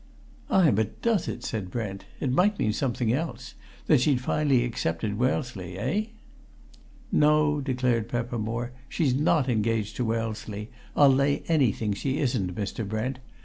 "Ay, 0.49 0.71
but 0.71 0.99
does 1.03 1.27
it?" 1.27 1.43
said 1.43 1.69
Brent. 1.69 2.05
"It 2.19 2.31
might 2.31 2.57
mean 2.57 2.73
something 2.73 3.13
else 3.13 3.53
that 3.85 4.01
she'd 4.01 4.19
finally 4.19 4.63
accepted 4.65 5.19
Wellesley. 5.19 5.77
Eh?" 5.77 6.05
"No," 7.11 7.61
declared 7.61 8.09
Peppermore. 8.09 8.71
"She's 8.89 9.13
not 9.13 9.47
engaged 9.47 9.95
to 9.97 10.03
Wellesley: 10.05 10.71
I'll 10.95 11.13
lay 11.13 11.43
anything 11.47 11.93
she 11.93 12.17
isn't, 12.17 12.55
Mr. 12.55 12.83
Brent. 12.83 13.19